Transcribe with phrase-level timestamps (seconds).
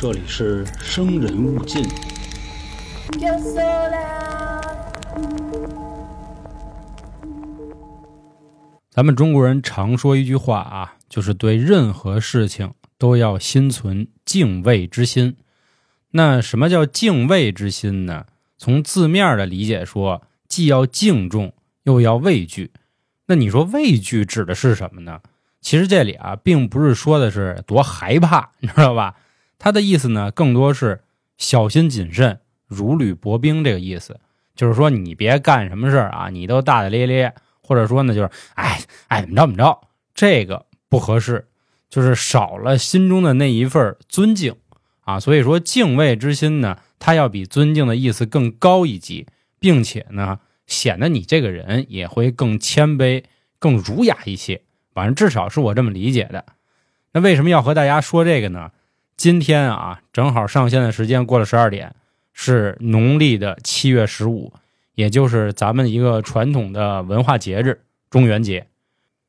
[0.00, 1.84] 这里是生人勿近。
[8.90, 15.36] 咱们中国人常说一句话啊，就是对任何事情都要心存敬畏之心。
[16.12, 18.26] 那什么叫敬畏之心呢？
[18.56, 21.52] 从字面的理解说，既要敬重，
[21.82, 22.70] 又要畏惧。
[23.26, 25.18] 那你说畏惧指的是什么呢？
[25.60, 29.16] 其实这里啊，并不是说的是多害怕，你知道吧？
[29.58, 31.02] 他的意思呢，更多是
[31.36, 34.20] 小心谨慎、如履薄冰这个意思。
[34.54, 39.80] 就是说，你别干什么事儿啊，你都大大咧咧，或者说呢，就是哎哎怎么着怎么着，
[40.14, 41.46] 这个不合适，
[41.88, 44.56] 就是少了心中的那一份尊敬
[45.02, 45.20] 啊。
[45.20, 49.28] 所以说，敬畏之心呢，它要比尊敬的意思更高一级，
[49.60, 53.22] 并且呢，显得你这个人也会更谦卑、
[53.60, 54.62] 更儒雅一些。
[54.92, 56.44] 反正至少是我这么理解的。
[57.12, 58.72] 那为什么要和大家说这个呢？
[59.18, 61.96] 今天啊，正好上线的时间过了十二点，
[62.32, 64.52] 是农历的七月十五，
[64.94, 68.68] 也就是咱们一个传统的文化节日——中元节。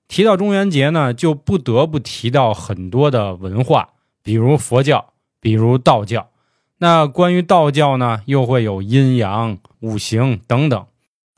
[0.08, 3.90] 提到中元节呢，就不得不提到很多的文化，
[4.22, 6.30] 比如佛教，比如道教。
[6.78, 10.86] 那关于道教呢，又会有阴阳、五行等等。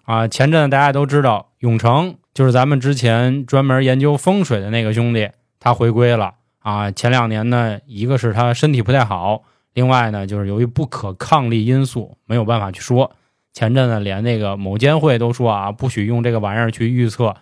[0.03, 6.33] 啊，前阵子大家都知道，永成就是咱们之前专门研究风水的那个兄弟，他回归了。
[6.61, 13.15] 啊，前两年呢，一个是他身体不太好，另外呢，就是由于不可抗力因素，没有办法去说。
[13.51, 17.35] 前阵子连那个某监会都说啊，不许用这个玩意儿去预测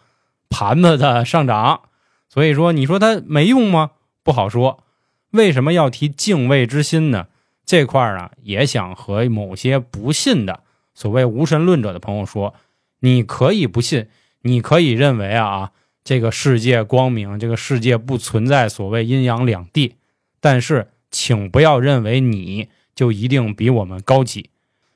[0.49, 1.81] 盘子的上涨。
[2.29, 3.91] 所以说，你说它没用吗？
[4.23, 4.83] 不好说。
[5.31, 7.27] 为什么要提敬畏之心呢？
[7.65, 10.61] 这块儿啊，也想和某些不信的
[10.93, 12.55] 所谓无神论者的朋友说，
[13.01, 14.07] 你可以不信，
[14.41, 15.71] 你可以认为啊。
[16.03, 19.95] 这个世界光明，这个世界不存在所谓阴阳两地，
[20.39, 24.49] 但是请不要认为你就一定比我们高级，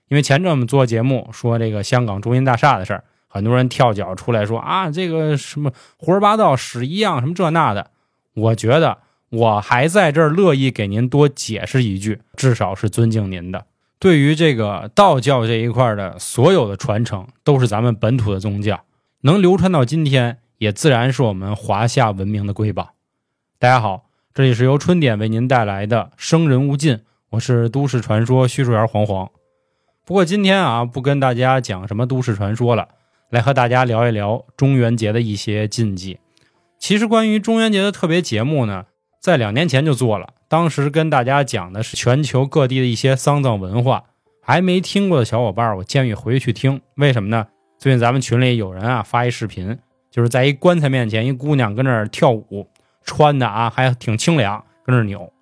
[0.07, 7.91] 因为前阵我们做节目说这个香港中银大厦的事儿，很多人跳脚出来说啊，这个什么胡说八道，屎一样，什么这那的。
[8.33, 8.99] 我觉得
[9.29, 13.65] 我还在这儿乐意给您多解释一句，至少是尊敬您的。
[13.99, 18.83] 对于这个道教这一块的所有的传承，都是咱们本土的宗教，
[19.21, 20.39] 能流传到今天。
[20.57, 22.93] 也自然是我们华夏文明的瑰宝。
[23.59, 26.95] 大家好，这里是由春点为您带来的《生人勿近》，
[27.31, 29.29] 我是都市传说叙述员黄黄。
[30.05, 32.89] 不过今天啊，不跟大家讲什么都市传说了，
[33.29, 36.19] 来和大家聊一聊中元节的一些禁忌。
[36.77, 38.85] 其实关于中元节的特别节目呢，
[39.19, 44.03] 在两年前就做了，当时跟大家讲的是全球各地的一些丧葬文化。
[44.45, 46.81] 还没听过的小伙伴，我建议回去听。
[46.95, 47.47] 为什么呢？
[47.79, 49.79] 最近咱们群里有人啊发一视频。
[50.13, 52.67] 就是在一棺材面前，一姑娘跟那儿跳舞，
[53.03, 55.33] 穿的啊还挺清凉，跟那儿扭。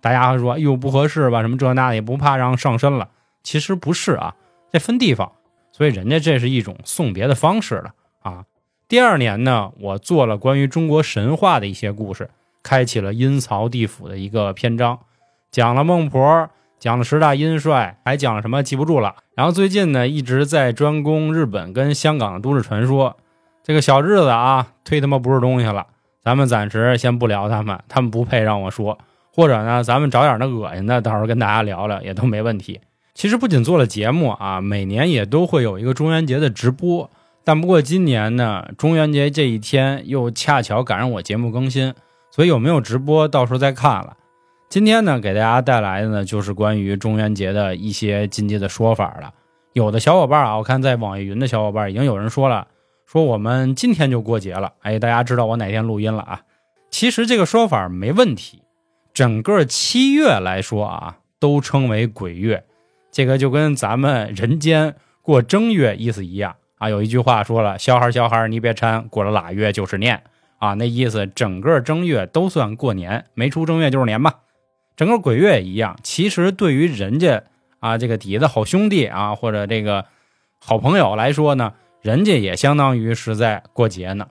[0.00, 1.40] 大家说：“哎呦，不合适吧？
[1.42, 3.08] 什么这那的，也不怕让上身了。”
[3.42, 4.36] 其实不是啊，
[4.72, 5.32] 这分地方，
[5.72, 7.92] 所以人家这是一种送别的方式了
[8.22, 8.44] 啊。
[8.86, 12.30] 第二年呢，我做了关于中国神话的一些故事，
[12.62, 15.00] 开启了阴曹地府的一个篇章，
[15.50, 16.48] 讲了孟婆，
[16.78, 19.16] 讲了十大阴帅，还讲了什么记不住了。
[19.34, 23.16] 然后最近呢，一直在专攻日本跟香港的都市传说。
[23.70, 25.86] 这个小日子啊，忒他妈不是东西了。
[26.24, 28.98] 咱们暂时先不聊他们，他们不配让我说。
[29.32, 32.80] 或者呢，咱们找点那恶心的，到时候跟大家聊聊也都没问题。
[33.14, 37.08] 其实不仅做了节目啊，每年也都会有一个中元节的直播。
[37.44, 41.94] 但不过今年呢，中元节这一天又恰巧赶上我节目更新，
[42.32, 44.16] 所以有没有直播，到时候再看了。
[44.68, 49.32] 今天呢，给大家带来的呢，就是关于中元节的一些禁忌的说法了。
[49.74, 52.66] 有的小伙伴啊，我看在网易云的小伙伴已经有人说了。
[53.10, 56.42] 说我们今天就过节了，哎，大家知道我哪天录音了啊？
[56.92, 58.62] 其实这个说法没问题。
[59.12, 62.62] 整个七月来说啊，都称为鬼月，
[63.10, 66.88] 这个就跟咱们人间过正月意思一样啊。
[66.88, 70.22] 有一句话说了：“小孩小孩你别馋，过了腊月就是年
[70.60, 74.36] 啊。”那意思整个正月都算过年，没出正月就是年吧。
[74.94, 75.98] 整个鬼月也一样。
[76.04, 77.42] 其实对于人家
[77.80, 80.04] 啊这个底下的好兄弟啊或者这个
[80.60, 81.72] 好朋友来说呢。
[82.02, 84.28] 人家也相当于是在过节呢，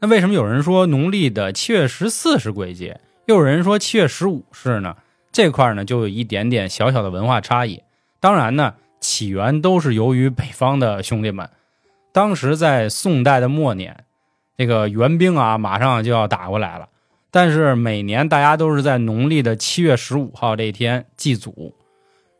[0.00, 4.96] 那为什么有人说农历的七月十四是鬼节，又有人说七月十五是呢？
[5.32, 7.82] 这块呢就有一点点小小的文化差异。
[8.20, 11.48] 当然呢，起源都是由于北方的兄弟们，
[12.12, 14.04] 当时在宋代的末年，
[14.56, 16.88] 这个援兵啊马上就要打过来了，
[17.30, 21.74] 但是每年大家都是在农历的七月十五号这一天祭祖，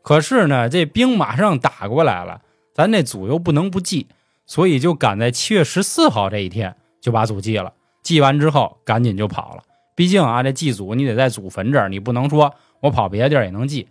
[0.03, 2.41] 可是呢这兵马上打过来了，
[2.73, 4.07] 咱这祖又不能不祭。
[4.47, 9.61] 所以就赶在七月十四号这一天就把祖祭了，祭完之后赶紧就跑了，
[9.93, 13.89] 毕竟啊，这祭祖你得在祖坟这儿，你不能说我跑别的地儿也能祭。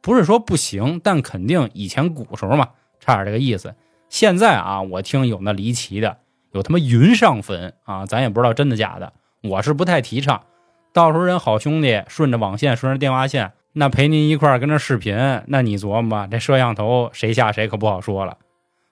[0.00, 2.68] 不是说不行，但肯定以前古时候嘛，
[3.00, 3.74] 差点这个意思。
[4.10, 6.18] 现在啊，我听有那离奇的，
[6.52, 9.14] 有他妈云上坟啊，咱也不知道真的假的。
[9.42, 10.42] 我是不太提倡。
[10.92, 15.16] 到时候人好兄弟顺着网线，顺着电话线，那陪您一块儿跟那视频，
[15.46, 18.36] 那你琢磨吧，这摄像头谁下谁可不好说了。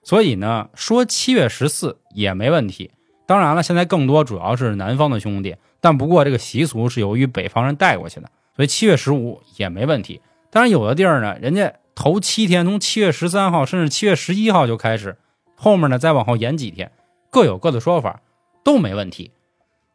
[0.03, 2.91] 所以呢，说七月十四也没问题。
[3.25, 10.21] 当然了，现在更多主要是南方的兄弟，但不过这个习俗是由于北方人带过去的，所以七月十五也没问题。
[10.51, 15.17] 当然，有的地儿呢，人家头七天从七月十三号甚至七月十一号就开始，
[15.55, 16.91] 后面呢再往后延几天，
[17.31, 18.19] 各有各的说法，
[18.63, 19.31] 都没问题。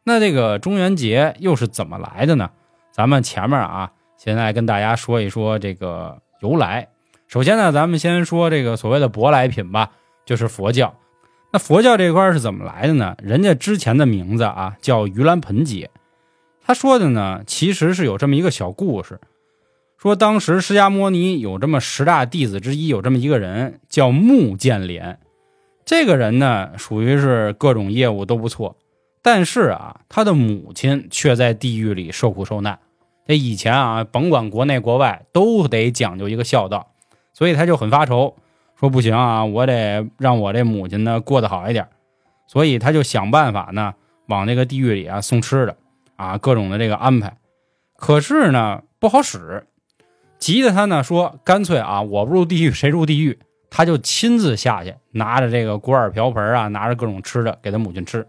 [0.05, 2.49] 那这个中元节又是怎么来的呢？
[2.91, 6.87] 咱们前面啊，现在跟大家说一说这个由来。
[7.29, 9.91] 首先呢，咱们先说这个所谓的舶来品吧，
[10.25, 10.95] 就是佛教。
[11.53, 13.15] 那佛教这块是怎么来的呢？
[13.21, 15.91] 人家之前的名字啊叫盂兰盆节，
[16.65, 19.19] 他说的呢其实是有这么一个小故事，
[19.95, 25.19] 说当时释迦摩尼有这么十大弟子之一，有这么一个人叫目犍连，
[25.85, 28.75] 这个人呢属于是各种业务都不错，
[29.21, 32.79] 但是啊他的母亲却在地狱里受苦受难。
[33.27, 36.88] 这以前啊甭管国内国外都得讲究一个孝道，
[37.39, 38.35] 所以他就很发愁。
[38.77, 41.87] 说不行啊，我得让我这母亲呢过得好一点，
[42.47, 43.93] 所以他就想办法呢
[44.27, 45.77] 往那个地狱里啊送吃的，
[46.17, 47.37] 啊各种的这个安排，
[47.95, 49.65] 可是呢不好使，
[50.37, 53.39] 急得他呢说干脆啊我不入地狱谁入地狱，
[53.69, 58.27] 他就亲自下去拿着这个锅碗瓢盆啊，拿着各种吃的给他母亲吃，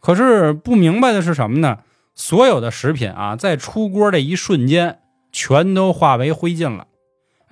[0.00, 1.78] 可是不明白的是什么呢？
[2.14, 4.98] 所有的食品啊在出锅的一瞬间
[5.30, 6.88] 全都化为灰烬了。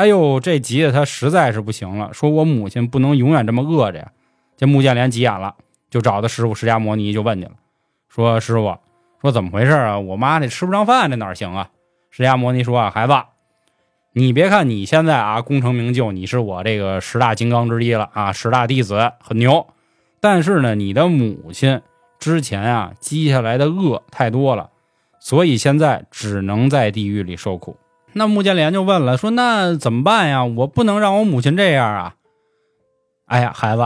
[0.00, 4.12] 哎呦，这急的他实在是不行了，说我母亲不能永远这么饿着呀。
[4.56, 5.56] 这穆建连急眼了，
[5.90, 7.52] 就找他师傅释迦摩尼就问去了，
[8.08, 8.78] 说师傅，
[9.20, 9.98] 说怎么回事啊？
[9.98, 11.68] 我妈这吃不上饭，这哪行啊？
[12.10, 13.12] 释迦摩尼说啊，孩子，
[14.14, 19.66] 你别看你现在啊功成名就，你是我这个十大金刚之一了啊，十大弟子很牛，
[20.18, 21.82] 但是呢，你的母亲
[22.18, 24.70] 之前啊积下来的恶太多了，
[25.18, 27.76] 所以现在只能在地狱里受苦。
[28.12, 30.44] 那穆建连就问了，说：“那怎么办呀？
[30.44, 32.16] 我不能让我母亲这样啊！
[33.26, 33.82] 哎呀，孩子，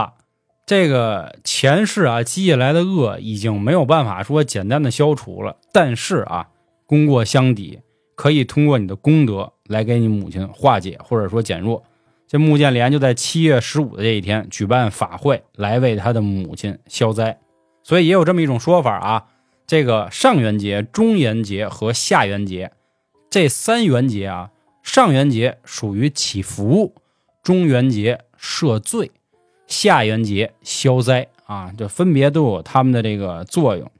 [0.65, 6.47] 这个前世啊积下来的恶已经没有办法说简单的消除了，但是啊，
[6.87, 7.79] 功过相抵，
[8.15, 11.83] 可以通过你的功德来给你母亲化解或者说减弱。
[12.27, 17.37] 这穆建连就在七月十五的这一天举办法会，来为他的母亲消灾。
[17.83, 19.25] 所以也有这么一种说法啊，
[19.67, 22.71] 这个上元节、中元节和下元节。”
[23.35, 24.51] 这三元节啊，
[24.81, 26.95] 上元节属于祈福，
[27.43, 29.11] 中元节赦罪，
[29.67, 33.91] 下元节消灾啊，这分别都有他们的这个作用。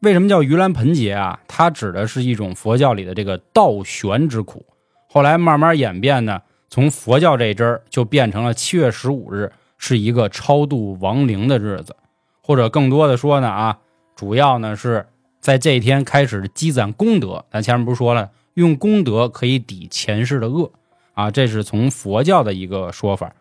[0.00, 1.40] 为什么叫盂兰盆节啊？
[1.48, 4.66] 它指的是一种佛教里的这个倒悬之苦。
[5.08, 11.96] 后来慢慢演变呢，从佛教这支儿就变成了七月十五日是一个超度亡灵的日子，
[12.42, 13.78] 或者更多的说呢啊，
[14.14, 15.06] 主要呢是
[15.40, 17.46] 在这一天开始积攒功德。
[17.50, 18.28] 咱前面不是说了？
[18.58, 20.72] 用功德可以抵前世的恶，
[21.14, 23.32] 啊，这是从佛教的一个说法。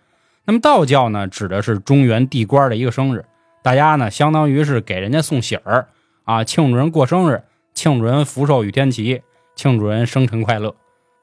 [0.45, 3.25] 那么道教呢，指的是中原地官的一个生日，
[3.63, 5.87] 大家呢相当于是给人家送喜儿，
[6.23, 7.41] 啊，庆祝人过生日，
[7.73, 9.23] 庆祝人福寿与天齐，
[9.55, 10.75] 庆祝人生辰快乐。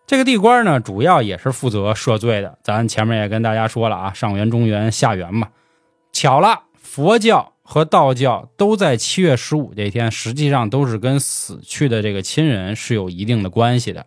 [0.08, 2.58] 这个地官呢，主要也是负责赦罪的。
[2.64, 5.50] 咱前面也跟大家说了啊，上元、中元、下元嘛。
[6.12, 7.53] 巧了，佛教。
[7.66, 14.04] 和道教都在七月十五这天，实际上都是跟死去的这个亲人是有一定的关系的。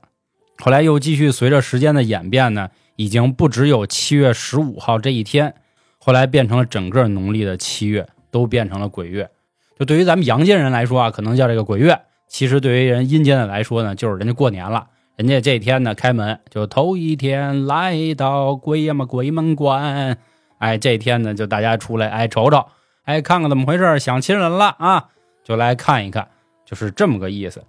[0.60, 5.56] 后来又继续随着时间的演变呢，已经不只有七月十五号这一天，
[5.98, 9.30] 后来变成了整个农历的七月都变成了鬼月。
[9.78, 11.96] 就对于咱们阳间人来说啊，可能叫这个鬼月；
[12.28, 20.16] 其实对于人阴间的来说呢，就是人家过年了，人家这一天呢开门就头一天来到鬼呀嘛鬼门关，
[20.60, 22.66] 哎，这一天呢就大家出来哎瞅瞅。
[23.08, 25.06] 哎，看看怎么回事，想亲人了啊，
[25.42, 26.28] 就来看一看，
[26.66, 27.64] 就是这么个意思。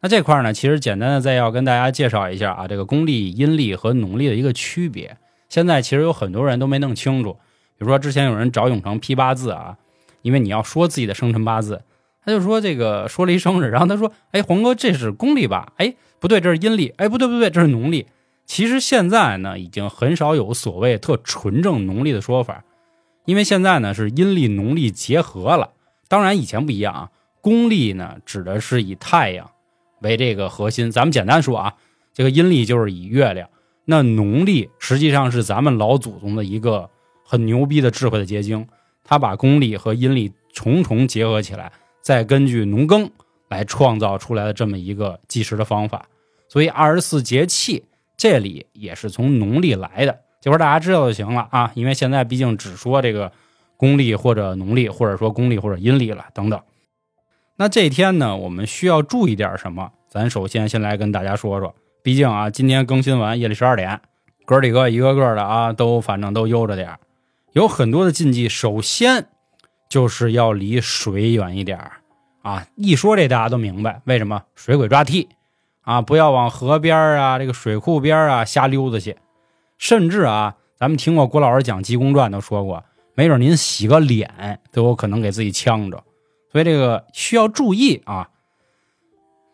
[0.00, 5.16] 那这块呢，其实简单的再要跟大家介绍一下啊，这个公历、阴历和农历的一个区别。
[5.48, 7.34] 现在其实有很多人都没弄清楚，
[7.78, 9.76] 比如说之前有人找永成批八字啊，
[10.22, 11.82] 因为你要说自己的生辰八字，
[12.24, 15.72] 他就说这个说了一生日，然后他说，哎，黄哥这是公历吧？
[15.76, 16.88] 哎，不对，这是阴历。
[16.96, 18.08] 哎，不对不对，这是农历。
[18.44, 22.64] 其实现在呢，已经很少有所谓特纯正农历的说法。
[23.30, 25.70] 因为现在呢是阴历农历结合了，
[26.08, 27.10] 当然以前不一样啊。
[27.40, 29.48] 公历呢指的是以太阳
[30.00, 31.74] 为这个核心，咱们简单说啊，
[32.12, 33.48] 这个阴历就是以月亮。
[33.84, 36.90] 那农历实际上是咱们老祖宗的一个
[37.24, 38.66] 很牛逼的智慧的结晶，
[39.04, 41.70] 他把公历和阴历重重结合起来，
[42.02, 43.08] 再根据农耕
[43.48, 46.04] 来创造出来的这么一个计时的方法。
[46.48, 47.84] 所以二十四节气
[48.16, 51.70] 这里也是从农历来的，这块大家知道就行了啊。
[51.74, 53.32] 因为现在毕竟只说这个
[53.76, 56.60] 公历或者农历，或者说公历或者阴历了等等。
[57.56, 59.92] 那这天呢，我们需要注意点什么？
[60.08, 64.00] 咱首先先来跟大家说说，毕竟啊，今天更新完夜里十二点，
[64.46, 66.98] 哥几个一个个的啊，都反正都悠着点
[67.52, 68.48] 有很多的禁忌。
[68.48, 69.26] 首先
[69.88, 71.78] 就是要离水远一点
[72.42, 72.66] 啊。
[72.76, 75.28] 一说这大家都明白，为什么水鬼抓替
[75.82, 76.00] 啊？
[76.00, 79.16] 不要往河边啊、这个水库边啊瞎溜达去。
[79.80, 82.84] 甚至啊，咱们听过郭老师讲《济公传》都说过，
[83.14, 86.04] 没准您洗个脸都有可能给自己呛着，
[86.52, 88.28] 所以这个需要注意啊。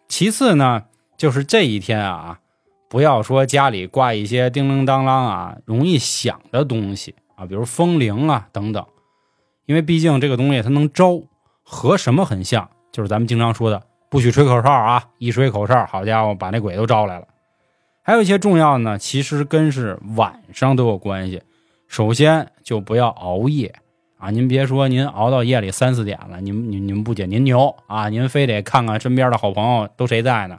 [0.09, 0.83] 其次呢，
[1.17, 2.41] 就是这一天啊，
[2.89, 8.85] 不要说家里挂一些叮铃当啷啊容易响的东西啊，比如风铃啊等等，
[9.67, 11.23] 因为毕竟这个东西它能招，
[11.63, 13.81] 和什么很像，就是咱们经常说的
[14.11, 17.29] 不许吹口哨啊，一吹口哨，好家伙，把那鬼都招来了。
[18.07, 21.43] 还有一些重要呢，其实跟是晚上都有关系。
[21.89, 23.75] 首先就不要熬夜。
[24.17, 30.57] 啊，您别说，您熬到夜里三四点了，您您您不解您牛啊，您非得看看身边的好朋友都谁在呢？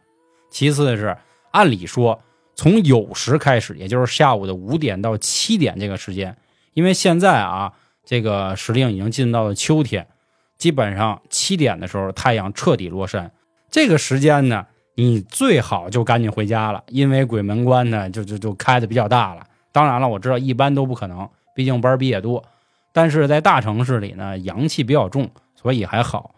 [0.49, 1.15] 其次是，
[1.51, 2.19] 按理说
[2.53, 6.35] 从酉时开始，也就是下午的五点到七点这个时间，
[6.73, 7.71] 因为现在啊，
[8.03, 10.05] 这个时令已经进到了秋天，
[10.57, 13.31] 基本上七点的时候太阳彻底落山，
[13.71, 14.65] 这个时间呢，
[14.99, 19.45] 你最好就赶紧回家了，因为鬼门关呢就就就开的比较大了。
[19.71, 22.43] 当然了，我知道一般都不可能，毕竟班比也多。
[22.91, 26.33] 但是在大城市里呢，阳气比较重，所以还好。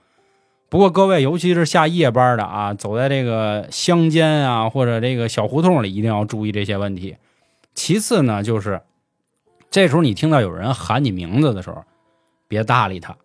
[0.68, 7.16] 不过各位，尤其是下夜班的啊，走在这个乡间啊，或者这个小胡同里，一定要注意这些问题。
[7.74, 8.82] 其次呢，就是
[9.72, 11.86] 这时候你听到有人喊你名字的时候，
[12.50, 13.16] 别搭理他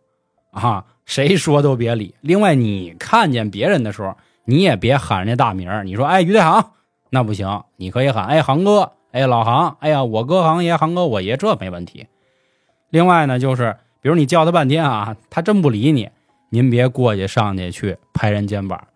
[0.53, 2.15] 啊，谁说都别理。
[2.21, 6.73] 另外，你看见别人的时候，你也别喊人家大名你说，哎，于大航，
[7.11, 12.07] 那不行，你可以喊，哎，航哥，哎，老航，哎呀，我哥航爷，航哥我爷，这没问题。
[12.91, 16.11] 另外呢，就是比如你叫他半天啊，他真不理你，
[16.51, 18.87] 您别过去上去去拍人肩膀。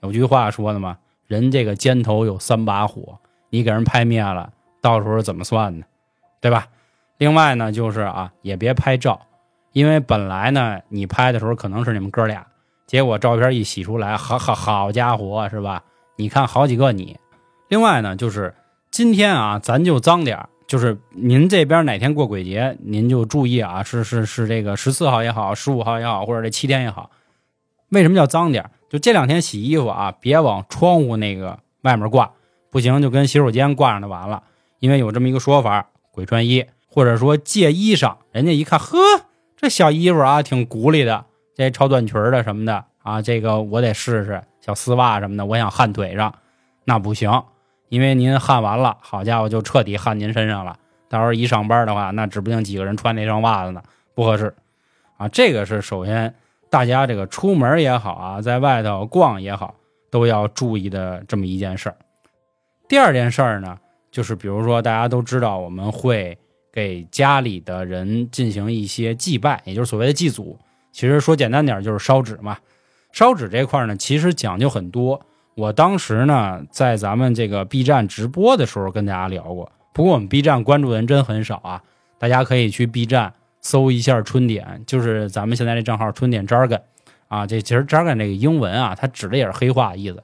[0.00, 3.18] 有句话说的嘛，人这个肩头有三把火，
[3.50, 5.86] 你给人拍灭了，到时候怎么算呢？
[6.40, 6.68] 对吧？
[7.16, 9.20] 另外呢，就是啊，也别拍照，
[9.72, 12.46] 因为本来呢，你拍的时候可能是你们哥俩，
[12.88, 15.84] 结果照片一洗出来，好好好家伙，是吧？
[16.16, 17.16] 你看好几个你。
[17.68, 18.54] 另外呢，就是
[18.90, 20.48] 今天啊，咱就脏点。
[20.66, 27.10] 就是您这边哪天过鬼节，您就注意啊，是是是这个十四号也好，十五号也好，或者这七天也好，
[27.90, 28.70] 为什么叫脏点？
[28.90, 32.32] 就这两天洗衣服啊，别往窗户那个外面挂，
[32.70, 34.42] 不行就跟洗手间挂上就完了。
[34.78, 38.98] 因为有这么一个说法，鬼穿衣，或者说借衣裳，人家一看，呵，
[39.56, 41.24] 这小衣服啊，挺古里的，
[41.58, 46.32] 这超短裙的什么的啊，这个我得试试，小丝袜什么的，我想焊腿上，
[46.84, 47.42] 那不行。
[47.88, 50.78] 因为您焊完了，好家伙，就彻底焊您身上了。
[51.08, 53.82] 到时候一上班的话，那指不定几个人穿那双袜子呢，
[54.14, 54.54] 不合适
[55.16, 55.26] 啊。
[55.26, 56.32] 这个是首先
[56.70, 59.74] 大家这个出门也好啊，在外头逛也好，
[60.12, 61.96] 都要注意的这么一件事儿。
[62.86, 63.76] 第二件事儿呢，
[64.12, 66.38] 就是比如说大家都知道，我们会
[66.72, 70.56] 给家里的人进行一些祭拜，也就是所谓的祭祖。
[70.92, 72.58] 其实说简单点，就是烧纸嘛。
[73.12, 75.20] 烧纸这块呢，其实讲究很多。
[75.54, 79.72] 我当时呢，在咱们这个 B 站直播的时候跟大家聊过。
[79.92, 81.82] 不过我们 B 站关注的人真很少啊，
[82.18, 86.80] 大家可以去 B 站搜一下“春点”，就是咱们现在这账号“春点 Jargon”
[87.26, 87.44] 啊。
[87.46, 90.22] 这其实 Jargon 这个英文啊，它指的也是黑话意思。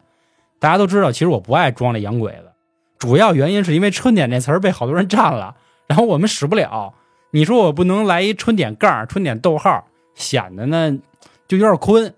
[0.60, 2.52] 大家都知道，其实我不爱装这洋鬼子，
[2.98, 5.56] 主要原因是因为“春点”这词儿被好多人占了，
[5.88, 6.94] 然后我们使不了。
[7.32, 10.98] 你说我不能来一“春点杠”“春点逗号”，显得呢
[11.46, 12.14] 就有点坤。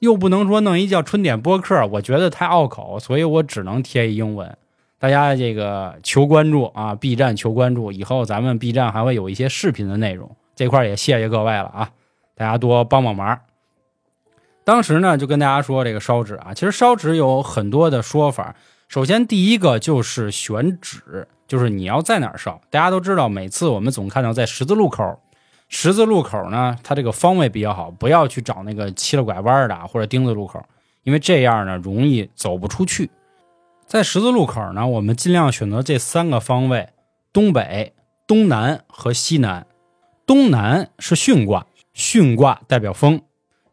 [0.00, 4.54] 又不能说弄一叫春点播客，我觉得太拗口，所以我只能贴一英文。
[4.98, 11.90] 大家这个求关注啊，B 站求关注，以后咱们 B 站还会有一些视频的内容，这块也谢谢各位了啊，
[12.34, 13.40] 大家多帮帮忙。
[14.64, 18.54] 当时呢就跟大家说这个烧纸啊，其实烧纸有很多的说法。
[18.88, 22.60] 首先第一个就是选址，就是你要在哪儿烧。
[22.68, 25.22] 大家都知道，每次我们总看到在十字路口。
[25.68, 30.64] 十字路口呢，它这个方位比较好，不要去找那个七了拐弯的或者丁字路口，
[31.02, 33.10] 因为这样呢容易走不出去。
[33.86, 36.88] 在十字路口呢，我们尽量选择这三个方位：
[37.32, 37.94] 东北、
[38.26, 39.66] 东南和西南。
[40.26, 43.20] 东南是巽卦，巽卦代表风；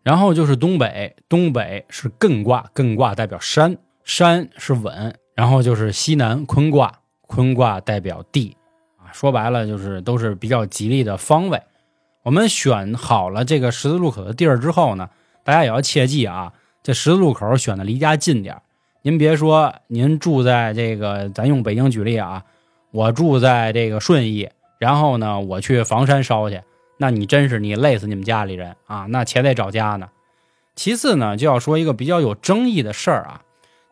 [0.03, 8.55] 然后就是东北，东北是艮卦，艮卦代表山，山是稳；然后就是西南坤卦，坤卦代表地。
[8.97, 11.59] 啊，说白了就是都是比较吉利的方位。
[12.23, 15.09] 我们选好了这个十字路口的地儿之后呢，
[15.43, 18.61] 大家也要切记啊，这十字路口选的离家近点儿
[19.01, 22.43] 您别说，您住在这个，咱用北京举例啊，
[22.91, 24.49] 我住在这个顺义，
[24.79, 26.61] 然后呢，我去房山烧去，
[26.95, 30.07] 那你真是你累死你们家里人啊，那且得找家呢。
[30.77, 33.41] 其次呢，就要说一个比较有争议的事儿啊，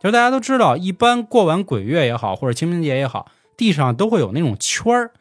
[0.02, 5.12] 就是大家都知道，一般过完鬼月也好，或者清明节也好，地上都会有那种圈儿，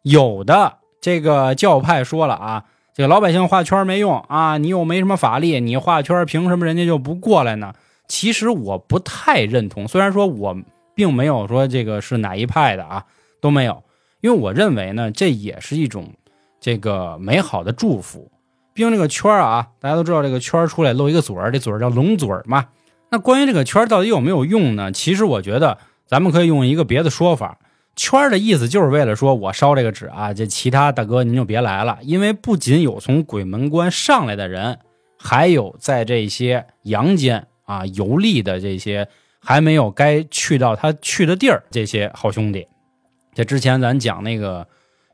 [0.00, 7.74] 有的这个教派说了啊，这个老百姓画圈没用啊，你又没什么法力，你画圈凭什么人家就不过来呢？
[8.08, 10.56] 其实我不太认同，虽然说我
[10.94, 13.04] 并没有说这个是哪一派的啊，
[13.40, 13.82] 都没有，
[14.20, 16.14] 因为我认为呢，这也是一种
[16.60, 18.30] 这个美好的祝福。
[18.72, 22.66] 毕竟这个圈啊，大家都知道这个圈出来露一个嘴儿，这嘴儿叫龙嘴嘛。
[23.10, 24.92] 那关于这个圈到底有没有用呢？
[24.92, 27.58] 其实我觉得咱们可以用一个别的说法，
[27.96, 34.78] 圈的意思就是为了说我烧这个纸啊，这其他大哥您就别来了，因为不仅有从鬼门关上来的人，
[35.18, 37.48] 还有在这些阳间。
[37.68, 39.08] 啊，游历的这些
[39.40, 42.64] 还没有该去到他去的地儿，这些好兄弟，
[43.34, 44.64] 这之前咱讲那个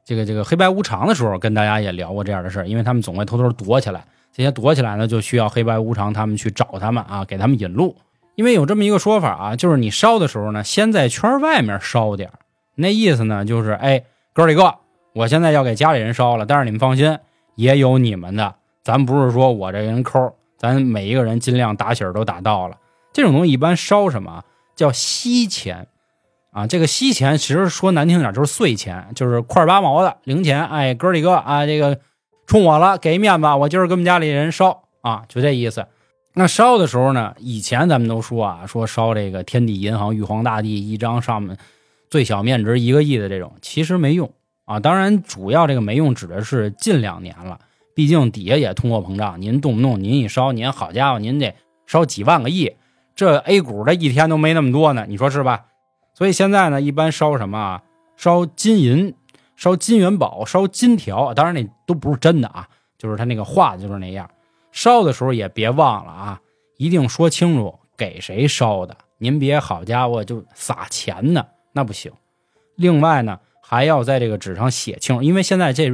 [0.05, 7.97] 这个这个黑白无常的时候，跟大家也聊过这样的事儿，因为他们总会偷偷躲起来，这些躲起来呢，就需要黑白无常他们去找他们啊，给他们引路。
[8.35, 12.31] 因为有这么一个说法啊，就是你烧的时候呢，先在圈外面烧点
[12.75, 14.75] 那意思呢就是，哎，哥几个，
[15.12, 17.19] 我现在要给家里人烧了，但是你们放心，
[17.55, 20.35] 也有你们的，咱不是说我这人抠。
[20.59, 22.76] 咱每一个人尽量打喜儿都打到了，
[23.12, 24.45] 这种东西一般烧什么
[24.76, 25.88] 叫锡钱
[26.52, 26.69] 啊？
[26.69, 30.64] 这个锡钱其实说难听点就是碎钱，就是块八毛的零钱。
[30.64, 31.99] 哎，哥几个啊，这个
[32.47, 35.85] 冲我了，给面子，我今儿跟我们家里人烧啊，就这意思。
[36.35, 41.59] 那烧的时候呢，以前咱们都说啊，说烧这个天地银行玉皇大帝一张上面
[42.12, 44.31] 最小面值一个亿的这种，其实没用
[44.66, 44.78] 啊。
[44.78, 47.59] 当然，主要这个没用指的是近两年了。
[47.95, 51.54] 毕竟底下也通货膨胀，您动不动您一烧，您好家伙，您得
[51.87, 52.76] 烧几万个亿，
[53.16, 55.64] 这 A 股的一天都没那么多呢，你说是吧？
[56.12, 57.83] 所以现在呢，一般烧什么啊？
[58.19, 59.14] 烧金银，
[59.57, 64.29] 烧金元宝，烧金条，当然那都不是真的啊，就是他那个画的就是那样。
[64.70, 66.40] 烧的时候也别忘了啊，
[66.77, 72.12] 一定说清楚给谁烧的，您别好家伙就撒钱呢，那不行。
[72.76, 73.38] 另外呢。
[73.64, 75.90] 还要在这个纸上写清，因为现在这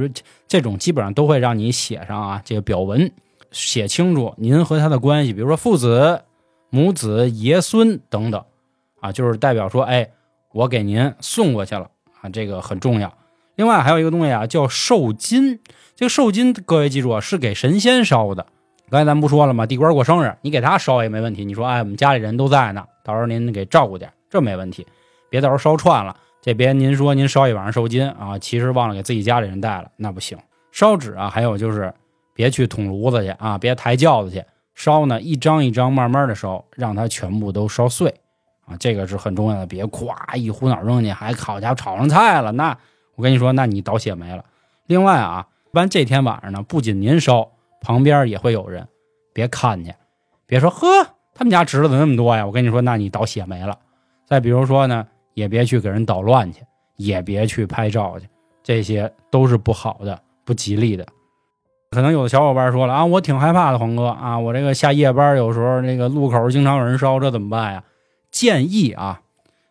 [0.49, 3.09] 这种基本上都会让你写上啊，这个表文
[3.51, 6.23] 写清楚您和他的关系，比如说父子、
[6.71, 8.43] 母子、爷孙等等，
[8.99, 10.09] 啊，就是代表说，哎，
[10.51, 11.89] 我给您送过去了
[12.19, 13.13] 啊，这个很重要。
[13.55, 15.61] 另外还有一个东西啊，叫寿金，
[15.95, 18.45] 这个寿金各位记住啊，是给神仙烧的。
[18.89, 19.65] 刚才咱不说了吗？
[19.65, 21.45] 地官过生日，你给他烧也没问题。
[21.45, 24.85] 你说，哎，我们家里人都在呢，到时候您给照顾点，这没问题，
[25.29, 26.15] 别到时候烧串了。
[26.41, 30.37] 这边您说您烧一晚上寿金啊，其实忘了给自己家里人带了，那不行。
[30.71, 31.93] 烧纸啊，还有就是
[32.33, 34.41] 别去捅炉子去啊，别抬轿子去
[34.73, 38.15] 烧呢，一张一张慢慢的烧，让它全部都烧碎
[38.65, 39.65] 啊，这个是很重要的。
[39.65, 42.77] 别咵一呼脑扔进去，还好家伙炒上菜了，那
[43.15, 44.45] 我跟你说，那你倒血霉了。
[44.85, 48.87] 另外啊，一般这天晚上呢，不仅您烧，旁边也会有人，
[49.33, 49.93] 别看去，
[50.45, 50.87] 别说呵，
[51.33, 53.77] 他们家侄子那么多呀，我跟你说，那你倒血霉了。
[54.25, 55.05] 再比如说呢。
[55.33, 56.61] 也别去给人捣乱去，
[56.97, 58.27] 也别去拍照去，
[58.63, 61.05] 这些都是不好的、不吉利的。
[61.91, 67.83] 可能有的小伙伴说了啊，我挺害怕的，黄哥啊，我这个下夜班有时候那个路口经常有人烧，这怎么办呀？
[68.29, 69.21] 建议啊，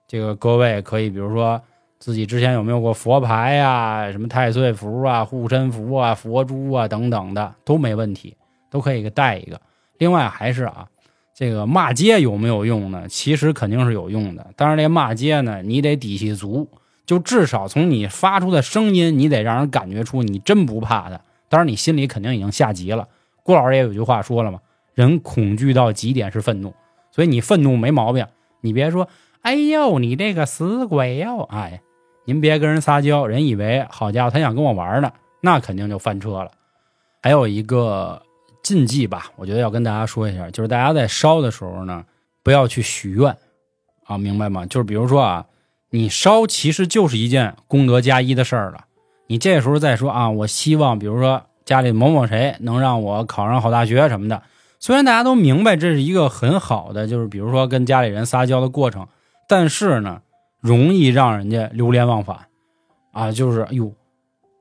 [0.08, 1.62] 这个各位可以，比如说
[1.98, 8.36] 自己之前有没有过佛牌呀、什么太岁符啊、护身符啊、佛珠啊等等的都没问题，
[8.68, 9.60] 都可以给带一个。
[9.98, 10.88] 另外还是啊。
[11.38, 13.06] 这个骂街有没有用呢？
[13.06, 14.44] 其实肯定是有用的。
[14.56, 16.68] 但是这骂街呢，你得底气足，
[17.06, 21.20] 就至少从你发出的声音，你得让人感觉出你真不怕他。
[21.48, 23.06] 当然，你心里肯定已经下急了。
[23.44, 24.58] 郭老师也有句话说了嘛，
[24.94, 26.74] 人恐惧到极点是愤怒，
[27.12, 28.26] 所以你愤怒没毛病。
[28.60, 29.08] 你别说，
[29.42, 31.42] 哎呦，你这个死鬼哟！
[31.42, 31.82] 哎，
[32.24, 36.50] 您别跟人撒娇，人以为好家伙，他想跟我玩呢，那肯定就翻车了。
[37.22, 38.22] 还有一个。
[38.68, 42.04] 禁忌吧，我觉得要跟大家说一下，就是大家在烧的时候呢，
[42.42, 43.34] 不要去许愿
[44.04, 44.66] 啊，明白吗？
[44.66, 45.46] 就是比如说啊，
[45.88, 48.84] 你烧其实就是一件功德加一的事儿了。
[49.26, 54.42] 你这时候再说啊，我希望比如说家里某某谁能让我考上好大学什么的，
[54.78, 59.06] 虽然大家都明白这是一个很好的，就是比如说跟家里人撒娇的过程，
[59.48, 60.20] 但是呢，
[60.60, 62.36] 容易让人家流连忘返
[63.12, 63.90] 啊，就是哎呦，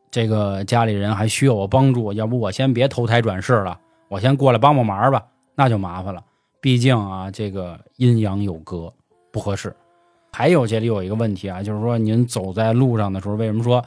[0.10, 3.78] 这个家里人还需要我帮助，要不我先别投胎转世了。
[4.08, 6.24] 我先过来帮帮忙吧，那就麻烦了。
[6.62, 8.94] 毕竟啊，这个阴阳有隔，
[9.32, 9.76] 不合适。
[10.32, 13.84] 还有这里有一个问题啊，就是说您走在路上的时候，为什么说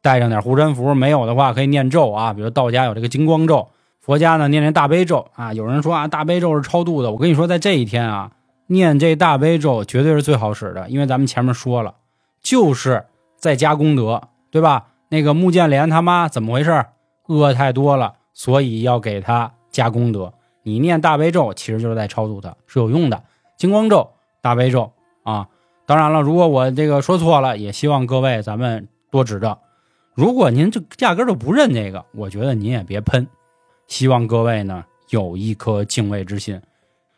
[0.00, 0.94] 带上点护身符？
[0.94, 3.68] 没有的话可以念咒啊，比如道家有这个金光咒，
[4.00, 5.52] 佛家呢念念大悲咒啊。
[5.52, 7.10] 有人说啊，大悲咒是超度的。
[7.10, 8.32] 我跟你说，在这一天啊，
[8.68, 11.94] 念这大悲咒绝对是最好使的，因为咱们前面说了，
[12.40, 13.04] 就是
[13.36, 14.86] 在加功德，对吧？
[15.08, 16.86] 那个穆建莲他妈怎么回事？
[17.26, 20.32] 恶太多了，所以要给他加功德。
[20.62, 23.24] 你念大悲咒，其实就是在超度他，是有用的。
[23.56, 25.48] 金光咒、大悲咒啊。
[25.86, 29.56] 当然了，如果我这个说错了，也希望各位咱们多指正。
[30.14, 33.26] 如果您就压根就不认这个，我觉得您也别喷。
[33.86, 36.60] 希望各位呢有一颗敬畏之心。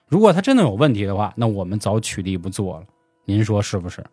[0.06, 2.86] 如果他真的有问题的话，那我们早取缔不做了。
[3.24, 4.04] 您说是不是？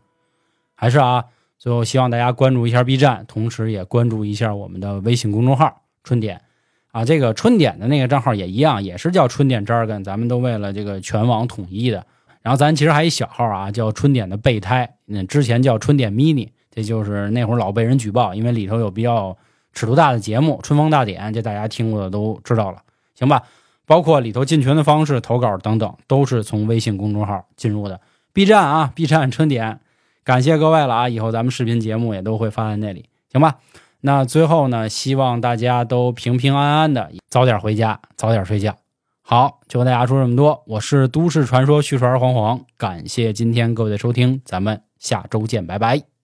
[0.76, 1.26] 还是啊？
[1.58, 6.42] 最后希望大家关注一下 B 站，同时也关注一下我们的微信公众号“春点”
[6.92, 7.06] 啊。
[7.06, 12.06] 这个春点的那个账号也一样，也是叫“春点 jargon”，咱们都为了这个全网统一的。
[12.42, 19.38] 然后咱其实还一小号啊，叫春点的备胎，那，之前叫春点 mini，这就是那会儿老被人举报，因为里头有比较
[19.74, 22.82] 尺度大的节目，《春风大典》，这大家听过的都知道了，
[23.16, 23.44] 行吧？
[23.86, 28.00] 包括里头进群的方式、投稿等等，都是从微信公众号进入的。
[28.34, 29.80] B 站啊，B 站春点，
[30.24, 31.10] 感谢各位了啊！
[31.10, 33.58] 以后咱们视频节目也都会发在那里，行吧？
[34.02, 38.78] 那最后呢，希望大家都平平安安的，早点回家，早点睡觉。
[39.22, 40.64] 好，就跟大家说这么多。
[40.66, 46.19] 我是都市传说叙述儿黄黄，感谢今天各位的收听，咱们下周见，拜拜。